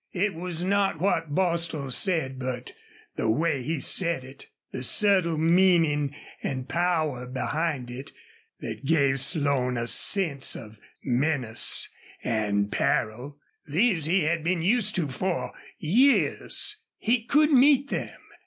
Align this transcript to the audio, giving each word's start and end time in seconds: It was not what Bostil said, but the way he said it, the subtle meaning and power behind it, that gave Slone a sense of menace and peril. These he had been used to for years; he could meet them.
It 0.13 0.33
was 0.33 0.63
not 0.63 0.99
what 0.99 1.35
Bostil 1.35 1.91
said, 1.91 2.39
but 2.39 2.71
the 3.17 3.29
way 3.29 3.61
he 3.61 3.79
said 3.79 4.23
it, 4.23 4.47
the 4.71 4.81
subtle 4.81 5.37
meaning 5.37 6.15
and 6.41 6.67
power 6.67 7.27
behind 7.27 7.91
it, 7.91 8.11
that 8.61 8.83
gave 8.83 9.19
Slone 9.19 9.77
a 9.77 9.85
sense 9.85 10.55
of 10.55 10.79
menace 11.03 11.87
and 12.23 12.71
peril. 12.71 13.37
These 13.67 14.05
he 14.05 14.21
had 14.23 14.43
been 14.43 14.63
used 14.63 14.95
to 14.95 15.07
for 15.07 15.53
years; 15.77 16.77
he 16.97 17.23
could 17.23 17.51
meet 17.51 17.91
them. 17.91 18.17